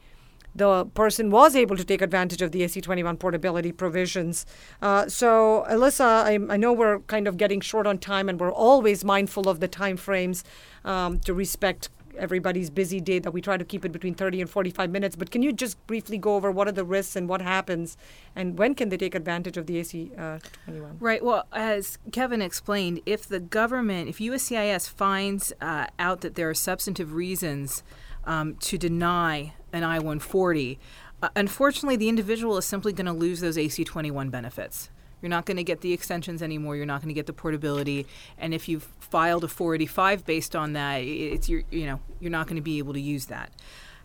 [0.55, 4.45] the person was able to take advantage of the AC21 portability provisions.
[4.81, 8.51] Uh, so, Alyssa, I, I, know we're kind of getting short on time, and we're
[8.51, 10.43] always mindful of the time frames
[10.83, 11.89] um, to respect
[12.19, 15.15] everybody's busy day that we try to keep it between 30 and 45 minutes.
[15.15, 17.97] But can you just briefly go over what are the risks and what happens
[18.35, 20.97] and when can they take advantage of the AC uh, 21?
[20.99, 21.23] Right.
[21.23, 26.53] Well, as Kevin explained, if the government, if USCIS finds uh, out that there are
[26.53, 27.83] substantive reasons
[28.25, 30.79] um, to deny an I 140,
[31.21, 34.89] uh, unfortunately, the individual is simply going to lose those AC 21 benefits.
[35.21, 36.75] You're not going to get the extensions anymore.
[36.75, 38.07] You're not going to get the portability.
[38.37, 42.47] And if you've filed a 485 based on that, it's your, you know, you're not
[42.47, 43.51] going to be able to use that.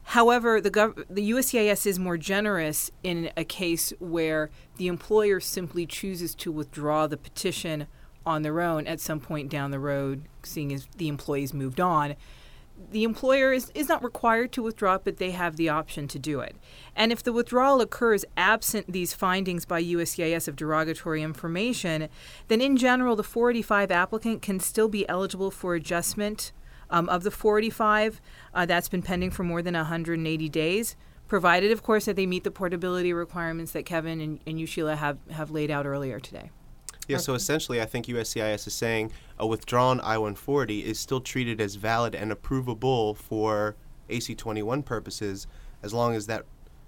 [0.08, 5.86] However, the, gov- the USCIS is more generous in a case where the employer simply
[5.86, 7.86] chooses to withdraw the petition
[8.26, 12.16] on their own at some point down the road, seeing as the employee's moved on
[12.90, 16.40] the employer is, is not required to withdraw, but they have the option to do
[16.40, 16.56] it.
[16.96, 22.08] And if the withdrawal occurs absent these findings by USCIS of derogatory information,
[22.48, 26.52] then in general, the 485 applicant can still be eligible for adjustment
[26.90, 28.20] um, of the 485
[28.54, 32.44] uh, that's been pending for more than 180 days, provided, of course, that they meet
[32.44, 36.50] the portability requirements that Kevin and, and you, Sheila, have, have laid out earlier today.
[37.08, 41.60] Yeah, so essentially, I think USCIS is saying a withdrawn I 140 is still treated
[41.60, 43.76] as valid and approvable for
[44.08, 45.46] AC 21 purposes
[45.82, 46.44] as long as that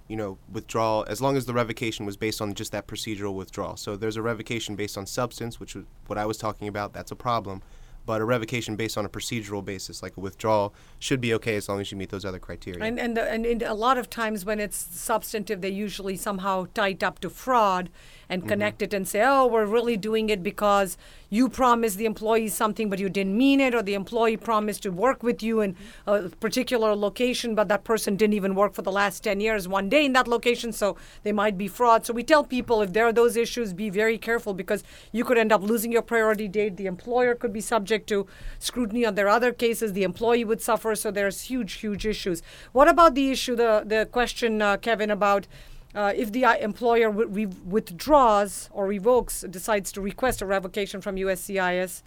[0.08, 3.76] you know withdrawal as long as the revocation was based on just that procedural withdrawal.
[3.76, 6.92] So there's a revocation based on substance which was what i was talking about.
[6.92, 7.62] That's a problem
[8.06, 11.68] but a revocation based on a procedural basis, like a withdrawal, should be okay as
[11.68, 12.82] long as you meet those other criteria.
[12.82, 16.90] And and, the, and a lot of times when it's substantive, they usually somehow tie
[16.90, 17.90] it up to fraud
[18.28, 18.48] and mm-hmm.
[18.48, 20.96] connect it and say, oh, we're really doing it because
[21.36, 24.90] you promised the employee something but you didn't mean it, or the employee promised to
[24.90, 25.76] work with you in
[26.06, 29.88] a particular location, but that person didn't even work for the last 10 years, one
[29.88, 32.06] day in that location, so they might be fraud.
[32.06, 34.82] So we tell people if there are those issues, be very careful because
[35.12, 36.76] you could end up losing your priority date.
[36.76, 38.26] The employer could be subject to
[38.58, 39.92] scrutiny on their other cases.
[39.92, 40.94] The employee would suffer.
[40.94, 42.42] So there's huge, huge issues.
[42.72, 45.46] What about the issue, the, the question, uh, Kevin, about
[45.96, 51.00] uh, if the uh, employer w- re- withdraws or revokes, decides to request a revocation
[51.00, 52.02] from USCIS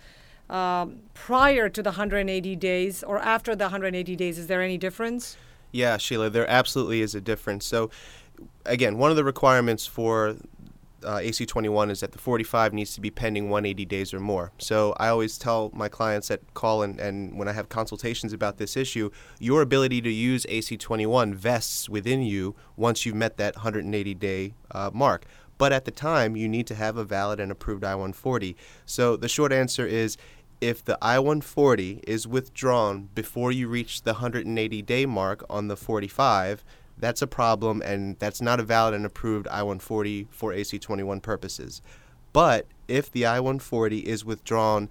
[0.50, 5.38] um, prior to the 180 days or after the 180 days, is there any difference?
[5.72, 7.66] Yeah, Sheila, there absolutely is a difference.
[7.66, 7.90] So,
[8.66, 10.36] again, one of the requirements for
[11.04, 14.52] uh, AC21 is that the 45 needs to be pending 180 days or more.
[14.58, 18.58] So I always tell my clients that call and, and when I have consultations about
[18.58, 24.14] this issue, your ability to use AC21 vests within you once you've met that 180
[24.16, 25.26] day uh, mark.
[25.58, 28.56] But at the time, you need to have a valid and approved I 140.
[28.86, 30.18] So the short answer is
[30.62, 35.78] if the I 140 is withdrawn before you reach the 180 day mark on the
[35.78, 36.64] 45,
[37.00, 41.22] that's a problem, and that's not a valid and approved I 140 for AC 21
[41.22, 41.82] purposes.
[42.34, 44.90] But if the I 140 is withdrawn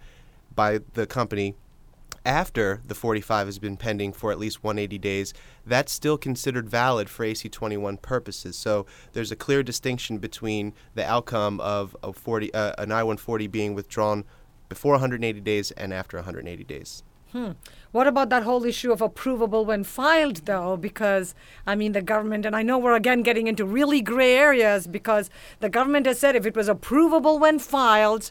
[0.54, 1.54] by the company
[2.24, 5.32] after the 45 has been pending for at least 180 days,
[5.64, 8.56] that's still considered valid for AC 21 purposes.
[8.56, 13.46] So there's a clear distinction between the outcome of a 40, uh, an I 140
[13.46, 14.24] being withdrawn
[14.68, 17.02] before 180 days and after 180 days.
[17.32, 17.52] Hmm.
[17.92, 20.76] What about that whole issue of approvable when filed, though?
[20.76, 21.34] Because,
[21.66, 25.28] I mean, the government, and I know we're again getting into really gray areas because
[25.60, 28.30] the government has said if it was approvable when filed,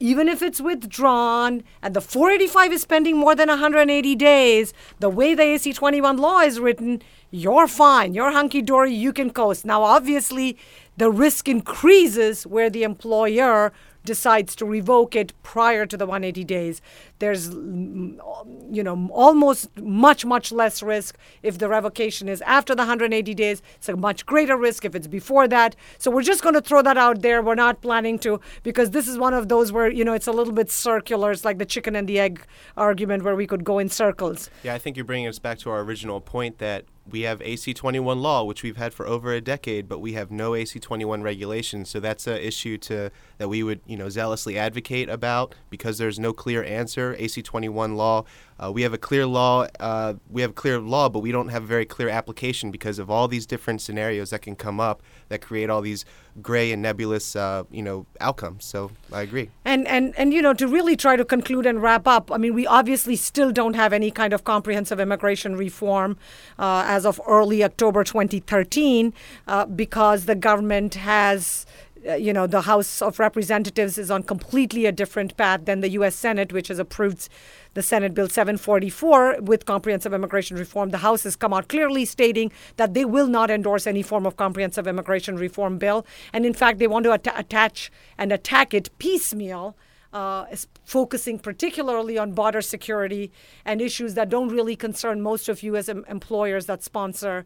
[0.00, 5.34] even if it's withdrawn and the 485 is spending more than 180 days, the way
[5.34, 8.14] the AC 21 law is written, you're fine.
[8.14, 8.94] You're hunky dory.
[8.94, 9.64] You can coast.
[9.64, 10.56] Now, obviously,
[10.96, 13.72] the risk increases where the employer
[14.04, 16.80] decides to revoke it prior to the 180 days.
[17.18, 23.34] There's, you know, almost much, much less risk if the revocation is after the 180
[23.34, 23.60] days.
[23.76, 25.74] It's a much greater risk if it's before that.
[25.98, 27.42] So we're just going to throw that out there.
[27.42, 30.32] We're not planning to, because this is one of those where, you know, it's a
[30.32, 31.32] little bit circular.
[31.32, 32.44] It's like the chicken and the egg
[32.76, 34.48] argument where we could go in circles.
[34.62, 38.20] Yeah, I think you're bringing us back to our original point that we have AC21
[38.20, 41.88] law, which we've had for over a decade, but we have no AC21 regulations.
[41.88, 46.18] So that's an issue to that we would, you know, zealously advocate about because there's
[46.18, 47.07] no clear answer.
[47.16, 48.24] AC21 law,
[48.60, 51.62] uh, we have a clear law, uh, we have clear law, but we don't have
[51.62, 55.40] a very clear application because of all these different scenarios that can come up that
[55.40, 56.04] create all these
[56.42, 58.64] gray and nebulous, uh, you know, outcomes.
[58.64, 59.50] So I agree.
[59.64, 62.54] And and and you know, to really try to conclude and wrap up, I mean,
[62.54, 66.16] we obviously still don't have any kind of comprehensive immigration reform
[66.58, 69.12] uh, as of early October 2013
[69.46, 71.66] uh, because the government has
[72.06, 75.90] uh, you know, the House of Representatives is on completely a different path than the
[75.90, 76.14] U.S.
[76.14, 77.28] Senate, which has approved
[77.74, 80.90] the Senate Bill 744 with comprehensive immigration reform.
[80.90, 84.36] The House has come out clearly stating that they will not endorse any form of
[84.36, 86.06] comprehensive immigration reform bill.
[86.32, 89.76] And in fact, they want to at- attach and attack it piecemeal.
[90.10, 90.46] Uh,
[90.84, 93.30] focusing particularly on border security
[93.66, 97.44] and issues that don't really concern most of you as em- employers that sponsor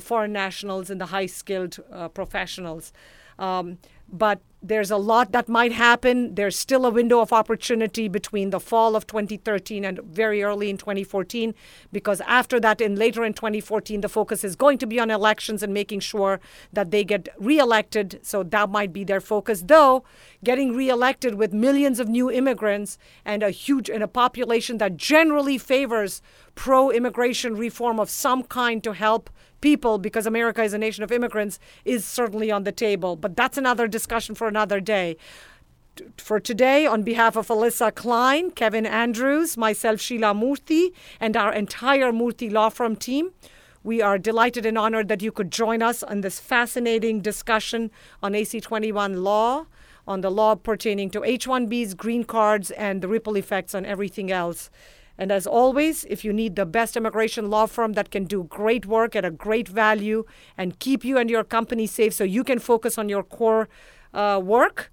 [0.00, 2.92] foreign nationals and the high skilled uh, professionals.
[3.38, 3.78] Um,
[4.12, 6.34] but there's a lot that might happen.
[6.34, 10.76] There's still a window of opportunity between the fall of 2013 and very early in
[10.76, 11.54] 2014,
[11.92, 15.62] because after that, in later in 2014, the focus is going to be on elections
[15.62, 16.40] and making sure
[16.72, 18.20] that they get reelected.
[18.22, 19.62] So that might be their focus.
[19.66, 20.04] Though
[20.44, 25.56] getting reelected with millions of new immigrants and a huge and a population that generally
[25.56, 26.20] favors
[26.60, 29.30] pro-immigration reform of some kind to help
[29.62, 33.16] people because America is a nation of immigrants is certainly on the table.
[33.16, 35.16] But that's another discussion for another day.
[36.18, 42.12] For today, on behalf of Alyssa Klein, Kevin Andrews, myself, Sheila Murthy, and our entire
[42.12, 43.30] Murthy Law Firm team,
[43.82, 47.90] we are delighted and honored that you could join us on this fascinating discussion
[48.22, 49.64] on AC 21 law,
[50.06, 54.30] on the law pertaining to H 1Bs, green cards, and the ripple effects on everything
[54.30, 54.68] else.
[55.20, 58.86] And as always, if you need the best immigration law firm that can do great
[58.86, 60.24] work at a great value
[60.56, 63.68] and keep you and your company safe so you can focus on your core
[64.14, 64.90] uh, work,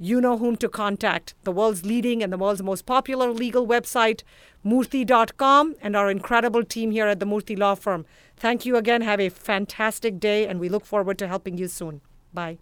[0.00, 1.34] you know whom to contact.
[1.44, 4.24] The world's leading and the world's most popular legal website,
[4.66, 8.04] Murthy.com, and our incredible team here at the Murthy Law Firm.
[8.36, 9.02] Thank you again.
[9.02, 12.00] Have a fantastic day, and we look forward to helping you soon.
[12.34, 12.58] Bye.